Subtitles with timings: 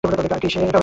[0.03, 0.55] তবে কার দোষ?